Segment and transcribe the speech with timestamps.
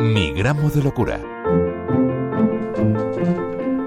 [0.00, 1.39] Mi gramo de locura.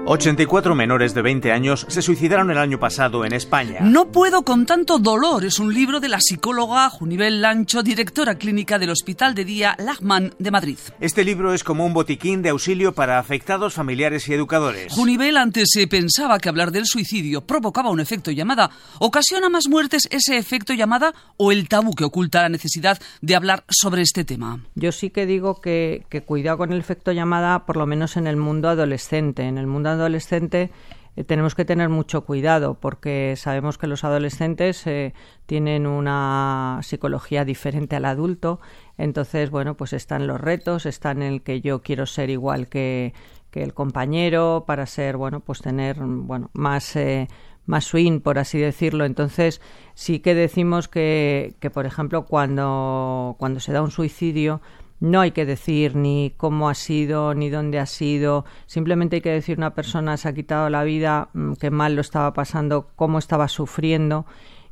[0.06, 3.78] 84 menores de 20 años se suicidaron el año pasado en España.
[3.80, 8.78] No puedo con tanto dolor es un libro de la psicóloga Junivel Lancho, directora clínica
[8.78, 10.78] del Hospital de Día Lachman de Madrid.
[11.00, 14.92] Este libro es como un botiquín de auxilio para afectados, familiares y educadores.
[14.92, 20.06] Junivel antes se pensaba que hablar del suicidio provocaba un efecto llamada, ocasiona más muertes
[20.10, 24.60] ese efecto llamada o el tabú que oculta la necesidad de hablar sobre este tema.
[24.74, 28.26] Yo sí que digo que, que cuidado con el efecto llamada, por lo menos en
[28.26, 29.44] el mundo adolescente.
[29.44, 30.70] En el mundo adolescente
[31.16, 35.14] eh, tenemos que tener mucho cuidado porque sabemos que los adolescentes eh,
[35.46, 38.60] tienen una psicología diferente al adulto.
[38.98, 43.14] Entonces, bueno, pues están los retos, están en el que yo quiero ser igual que,
[43.50, 46.96] que el compañero para ser, bueno, pues tener, bueno, más...
[46.96, 47.28] Eh,
[47.66, 49.06] más swing, por así decirlo.
[49.06, 49.62] Entonces,
[49.94, 54.60] sí que decimos que, que, por ejemplo, cuando, cuando se da un suicidio,
[55.04, 58.46] no hay que decir ni cómo ha sido, ni dónde ha sido.
[58.64, 62.00] Simplemente hay que decir una persona se ha quitado la vida, mm, qué mal lo
[62.00, 64.24] estaba pasando, cómo estaba sufriendo,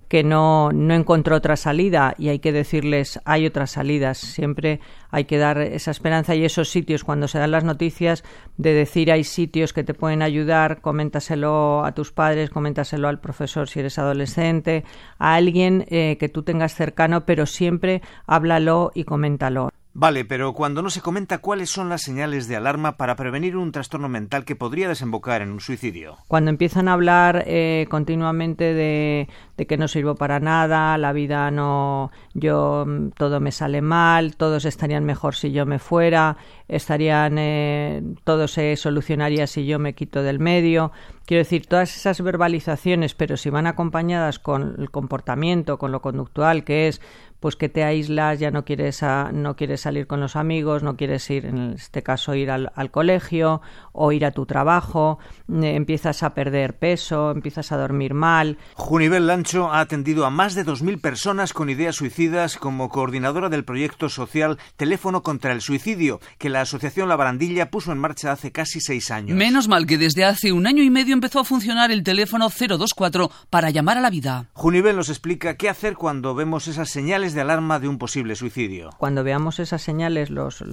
[0.09, 4.17] que no, no encontró otra salida y hay que decirles hay otras salidas.
[4.17, 4.81] Siempre
[5.11, 8.25] hay que dar esa esperanza y esos sitios cuando se dan las noticias
[8.57, 13.69] de decir hay sitios que te pueden ayudar, coméntaselo a tus padres, coméntaselo al profesor
[13.69, 14.85] si eres adolescente,
[15.19, 19.69] a alguien eh, que tú tengas cercano, pero siempre háblalo y coméntalo.
[19.95, 23.73] Vale, pero cuando no se comenta cuáles son las señales de alarma para prevenir un
[23.73, 26.17] trastorno mental que podría desembocar en un suicidio.
[26.29, 31.51] Cuando empiezan a hablar eh, continuamente de, de, que no sirvo para nada, la vida
[31.51, 37.37] no, yo mm, todo me sale mal, todos estarían mejor si yo me fuera, estarían,
[37.39, 40.91] eh, todo se solucionaría si yo me quito del medio.
[41.27, 46.65] Quiero decir, todas esas verbalizaciones, pero si van acompañadas con el comportamiento, con lo conductual,
[46.65, 47.01] que es
[47.43, 51.29] pues que te aíslas, ya no quieres, no quieres salir con los amigos, no quieres
[51.29, 55.19] ir, en este caso, ir al, colegio o ir a tu trabajo,
[55.49, 58.59] eh, empiezas a perder peso, empiezas a dormir mal.
[58.77, 63.65] Junivel Lancho ha atendido a más de 2.000 personas con ideas suicidas como coordinadora del
[63.65, 68.53] proyecto social Teléfono contra el Suicidio, que la Asociación La Barandilla puso en marcha hace
[68.53, 69.37] casi seis años.
[69.37, 73.33] Menos mal que desde hace un año y medio empezó a funcionar el teléfono 024
[73.51, 74.47] para llamar a la vida.
[74.53, 78.91] Junivel nos explica qué hacer cuando vemos esas señales de alarma de un posible suicidio.
[78.99, 80.65] Cuando veamos esas señales, los,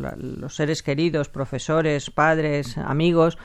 [0.50, 3.38] seres queridos, profesores, padres, amigos,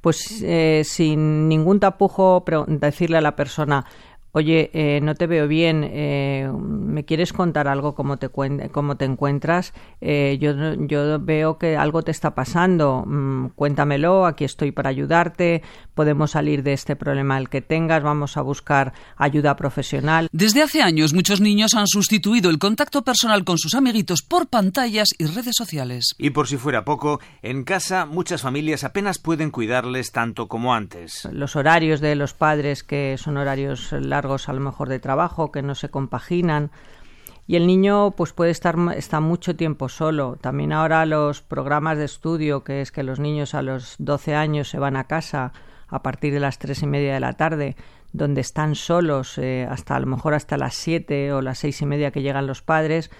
[0.00, 3.84] pues eh, sin ningún tapujo decirle a la persona,
[4.32, 9.04] oye, eh, no te veo bien, eh, ¿me quieres contar algo cómo te, cómo te
[9.04, 9.72] encuentras?
[10.00, 10.52] Eh, yo,
[10.86, 15.62] yo veo que algo te está pasando, mm, cuéntamelo, aquí estoy para ayudarte,
[15.94, 20.28] podemos salir de este problema el que tengas, vamos a buscar ayuda profesional.
[20.32, 25.08] Desde hace años muchos niños han sustituido el contacto personal con sus amiguitos por pantallas
[25.18, 26.14] y redes sociales.
[26.18, 31.28] Y por si fuera poco, en casa muchas familias apenas pueden cuidarles tanto como antes.
[31.32, 35.62] Los horarios de los padres, que son horarios largos, a lo mejor de trabajo que
[35.62, 36.70] no se compaginan
[37.50, 40.38] y el niño pues puede estar está mucho tiempo solo.
[40.40, 44.68] También ahora los programas de estudio, que es que los niños a los 12 años
[44.68, 45.52] se van a casa
[45.88, 47.74] a partir de las tres y media de la tarde,
[48.12, 51.86] donde están solos eh, hasta a lo mejor hasta las siete o las seis y
[51.86, 53.10] media que llegan los padres,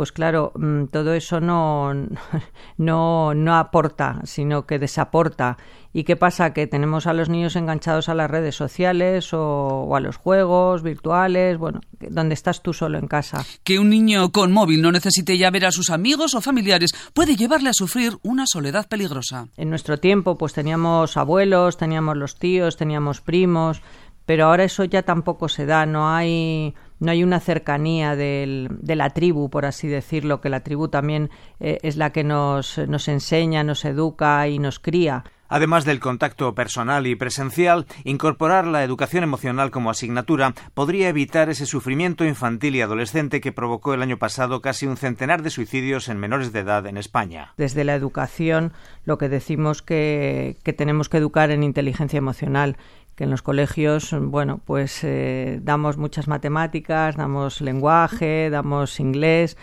[0.00, 1.92] pues claro, mm, todo eso no,
[2.78, 5.58] no, no aporta, sino que desaporta.
[5.92, 6.54] ¿Y qué pasa?
[6.54, 11.58] Que tenemos a los niños enganchados a las redes sociales o, a los juegos virtuales,
[11.58, 13.44] bueno, donde estás tú solo en casa.
[13.62, 17.36] Que un niño con móvil no necesite ya ver a sus amigos o familiares puede
[17.36, 19.48] llevarle a sufrir una soledad peligrosa.
[19.58, 23.82] En nuestro tiempo, pues teníamos abuelos, teníamos los tíos, teníamos primos,
[24.24, 28.96] pero ahora eso ya tampoco se da, no hay no hay una cercanía del, de
[28.96, 33.08] la tribu, por así decirlo, que la tribu también eh, es la que nos, nos
[33.08, 35.24] enseña, nos educa y nos cría.
[35.52, 41.66] Además del contacto personal y presencial, incorporar la educación emocional como asignatura podría evitar ese
[41.66, 46.18] sufrimiento infantil y adolescente que provocó el año pasado casi un centenar de suicidios en
[46.18, 47.52] menores de edad en España.
[47.56, 48.72] Desde la educación,
[49.04, 52.76] lo que decimos que, que tenemos que educar en inteligencia emocional
[53.20, 59.58] que en los colegios, bueno, pues eh, damos muchas matemáticas, damos lenguaje, damos inglés,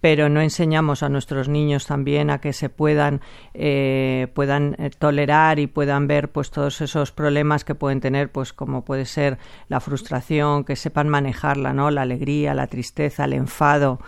[0.00, 3.20] pero no enseñamos a nuestros niños también a que se puedan
[3.52, 8.52] eh, puedan eh, tolerar y puedan ver pues todos esos problemas que pueden tener pues
[8.52, 13.98] como puede ser la frustración que sepan manejarla no la alegría la tristeza el enfado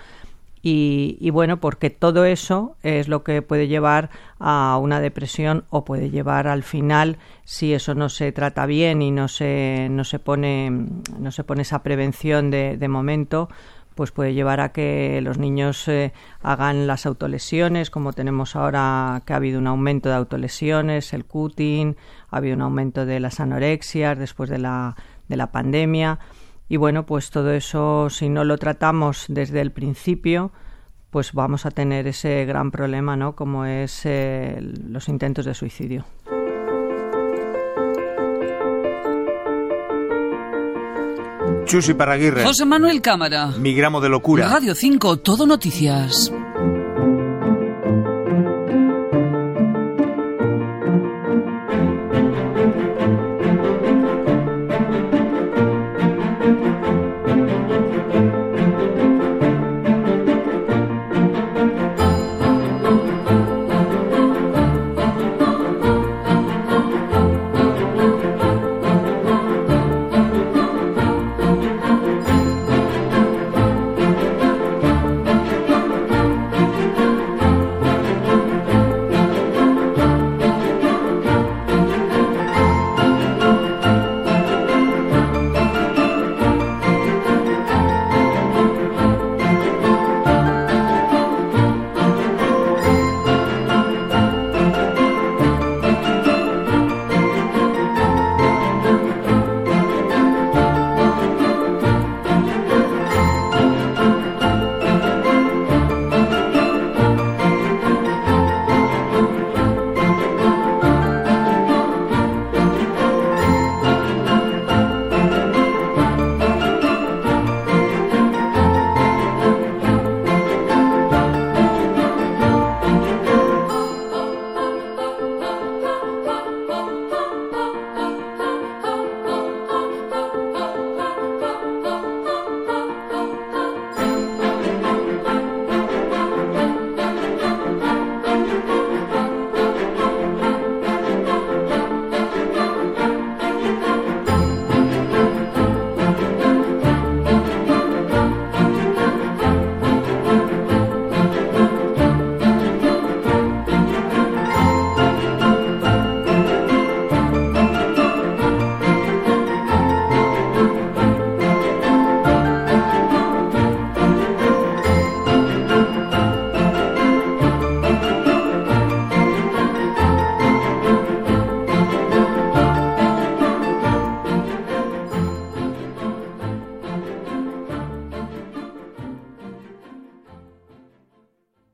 [0.64, 6.11] y, bueno, porque todo eso es lo que puede llevar a una depresión o puede
[6.11, 10.70] llevar al final, si eso no se trata bien y no se, no se, pone,
[11.19, 13.49] no se pone esa prevención de, de momento,
[13.97, 16.12] pues puede llevar a que los niños eh,
[16.43, 21.97] hagan las autolesiones, como tenemos ahora que ha habido un aumento de autolesiones, el cutting,
[22.31, 24.97] ha habido un aumento de las anorexias después de la,
[25.29, 26.20] de la pandemia.
[26.69, 30.53] Y bueno, pues todo eso, si no lo tratamos desde el principio,
[31.11, 33.37] pues vamos a tener ese gran problema, ¿no?
[33.37, 36.06] Como es eh, los intentos de suicidio.
[41.67, 42.44] Chusi Parraguirre.
[42.44, 43.49] José Manuel Cámara.
[43.59, 44.49] Mi gramo de locura.
[44.49, 46.32] Radio 5, Todo Noticias.